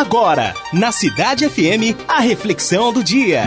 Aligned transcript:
Agora, 0.00 0.54
na 0.72 0.90
Cidade 0.90 1.46
FM, 1.46 1.94
a 2.08 2.20
reflexão 2.20 2.90
do 2.90 3.04
dia. 3.04 3.42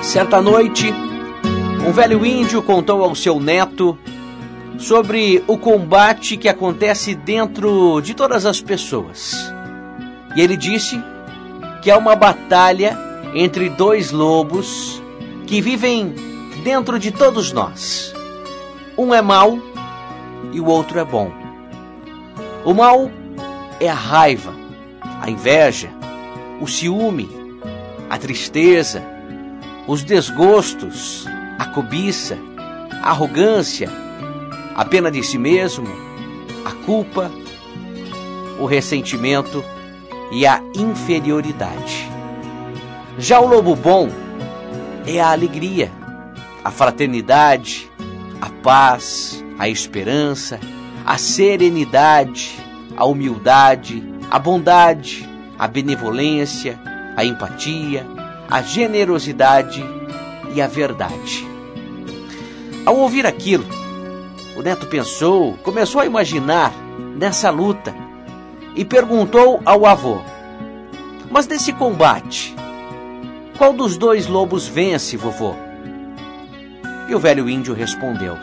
Certa 0.00 0.40
noite, 0.40 0.94
um 1.84 1.90
velho 1.90 2.24
índio 2.24 2.62
contou 2.62 3.02
ao 3.02 3.12
seu 3.16 3.40
neto 3.40 3.98
sobre 4.78 5.42
o 5.48 5.58
combate 5.58 6.36
que 6.36 6.48
acontece 6.48 7.16
dentro 7.16 8.00
de 8.00 8.14
todas 8.14 8.46
as 8.46 8.60
pessoas. 8.60 9.52
E 10.36 10.40
ele 10.40 10.56
disse 10.56 11.02
que 11.82 11.90
é 11.90 11.96
uma 11.96 12.14
batalha 12.14 12.96
entre 13.34 13.68
dois 13.68 14.12
lobos 14.12 15.02
que 15.48 15.60
vivem 15.60 16.14
dentro 16.62 17.00
de 17.00 17.10
todos 17.10 17.50
nós. 17.50 18.14
Um 18.96 19.12
é 19.12 19.20
mau 19.20 19.58
e 20.52 20.60
o 20.60 20.66
outro 20.66 21.00
é 21.00 21.04
bom. 21.04 21.32
O 22.64 22.72
mal 22.72 23.10
é 23.80 23.88
a 23.88 23.94
raiva, 23.94 24.61
a 25.22 25.30
inveja, 25.30 25.88
o 26.60 26.66
ciúme, 26.66 27.28
a 28.10 28.18
tristeza, 28.18 29.00
os 29.86 30.02
desgostos, 30.02 31.24
a 31.60 31.64
cobiça, 31.66 32.36
a 33.00 33.10
arrogância, 33.10 33.88
a 34.74 34.84
pena 34.84 35.12
de 35.12 35.22
si 35.22 35.38
mesmo, 35.38 35.86
a 36.64 36.72
culpa, 36.84 37.30
o 38.58 38.66
ressentimento 38.66 39.64
e 40.32 40.44
a 40.44 40.60
inferioridade. 40.74 42.10
Já 43.16 43.38
o 43.38 43.46
lobo 43.46 43.76
bom 43.76 44.08
é 45.06 45.20
a 45.20 45.30
alegria, 45.30 45.92
a 46.64 46.70
fraternidade, 46.72 47.88
a 48.40 48.50
paz, 48.50 49.44
a 49.56 49.68
esperança, 49.68 50.58
a 51.06 51.16
serenidade, 51.16 52.58
a 52.96 53.04
humildade, 53.04 54.02
a 54.32 54.38
bondade, 54.38 55.28
a 55.58 55.68
benevolência, 55.68 56.80
a 57.14 57.22
empatia, 57.22 58.06
a 58.48 58.62
generosidade 58.62 59.84
e 60.54 60.62
a 60.62 60.66
verdade. 60.66 61.46
Ao 62.86 62.96
ouvir 62.96 63.26
aquilo, 63.26 63.66
o 64.56 64.62
neto 64.62 64.86
pensou, 64.86 65.52
começou 65.62 66.00
a 66.00 66.06
imaginar 66.06 66.72
nessa 67.14 67.50
luta 67.50 67.94
e 68.74 68.86
perguntou 68.86 69.60
ao 69.66 69.84
avô: 69.84 70.22
Mas 71.30 71.46
nesse 71.46 71.70
combate, 71.70 72.56
qual 73.58 73.74
dos 73.74 73.98
dois 73.98 74.26
lobos 74.26 74.66
vence, 74.66 75.14
vovô? 75.14 75.54
E 77.06 77.14
o 77.14 77.18
velho 77.18 77.50
índio 77.50 77.74
respondeu: 77.74 78.38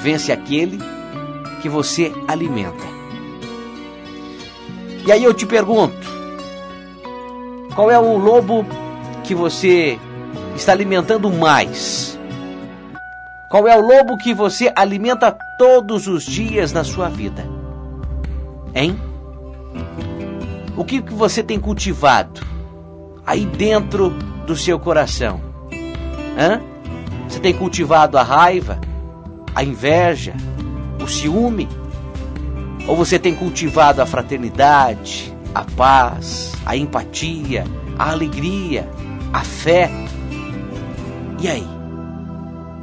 Vence 0.00 0.30
aquele 0.30 0.78
que 1.60 1.68
você 1.68 2.12
alimenta. 2.28 2.99
E 5.10 5.12
aí 5.12 5.24
eu 5.24 5.34
te 5.34 5.44
pergunto: 5.44 6.08
qual 7.74 7.90
é 7.90 7.98
o 7.98 8.16
lobo 8.16 8.64
que 9.24 9.34
você 9.34 9.98
está 10.54 10.70
alimentando 10.70 11.28
mais? 11.32 12.16
Qual 13.50 13.66
é 13.66 13.76
o 13.76 13.80
lobo 13.80 14.16
que 14.18 14.32
você 14.32 14.72
alimenta 14.72 15.36
todos 15.58 16.06
os 16.06 16.22
dias 16.22 16.72
na 16.72 16.84
sua 16.84 17.08
vida? 17.08 17.44
Hein? 18.72 18.96
O 20.76 20.84
que, 20.84 21.00
você 21.00 21.42
tem 21.42 21.58
cultivado 21.58 22.42
aí 23.26 23.44
dentro 23.44 24.10
do 24.46 24.54
seu 24.54 24.78
coração? 24.78 25.40
Hã? 26.38 26.60
Você 27.28 27.40
tem 27.40 27.52
cultivado 27.52 28.16
a 28.16 28.22
raiva, 28.22 28.80
a 29.56 29.64
inveja, 29.64 30.34
o 31.02 31.08
ciúme? 31.08 31.66
Ou 32.90 32.96
você 32.96 33.20
tem 33.20 33.36
cultivado 33.36 34.02
a 34.02 34.06
fraternidade, 34.06 35.32
a 35.54 35.62
paz, 35.62 36.52
a 36.66 36.76
empatia, 36.76 37.62
a 37.96 38.10
alegria, 38.10 38.90
a 39.32 39.44
fé? 39.44 39.88
E 41.40 41.46
aí? 41.46 41.64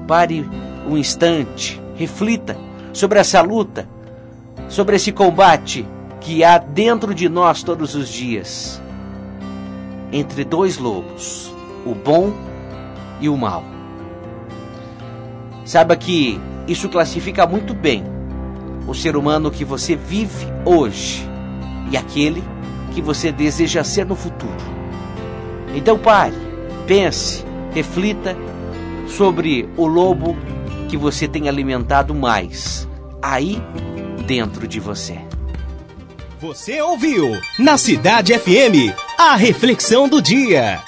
Pare 0.07 0.49
um 0.87 0.95
instante, 0.97 1.81
reflita 1.95 2.55
sobre 2.93 3.19
essa 3.19 3.41
luta, 3.41 3.85
sobre 4.69 4.95
esse 4.95 5.11
combate 5.11 5.85
que 6.21 6.41
há 6.41 6.57
dentro 6.57 7.13
de 7.13 7.27
nós 7.27 7.61
todos 7.61 7.93
os 7.93 8.07
dias 8.07 8.81
entre 10.13 10.45
dois 10.45 10.77
lobos, 10.77 11.53
o 11.85 11.93
bom 11.93 12.31
e 13.19 13.27
o 13.27 13.35
mal. 13.35 13.61
Saiba 15.65 15.97
que 15.97 16.39
isso 16.65 16.87
classifica 16.87 17.45
muito 17.45 17.73
bem 17.73 18.15
o 18.87 18.95
ser 18.95 19.15
humano 19.15 19.51
que 19.51 19.65
você 19.65 19.95
vive 19.95 20.47
hoje 20.65 21.27
e 21.91 21.97
aquele 21.97 22.43
que 22.93 23.01
você 23.01 23.31
deseja 23.31 23.83
ser 23.83 24.05
no 24.05 24.15
futuro. 24.15 24.55
Então 25.75 25.99
pare, 25.99 26.33
pense, 26.87 27.45
reflita 27.73 28.35
sobre 29.07 29.69
o 29.77 29.85
lobo 29.85 30.35
que 30.87 30.97
você 30.97 31.27
tem 31.27 31.47
alimentado 31.49 32.15
mais 32.15 32.87
aí 33.21 33.61
dentro 34.25 34.67
de 34.67 34.79
você. 34.79 35.19
Você 36.39 36.81
ouviu 36.81 37.39
na 37.59 37.77
Cidade 37.77 38.37
FM 38.37 38.93
a 39.17 39.35
reflexão 39.35 40.07
do 40.07 40.21
dia. 40.21 40.86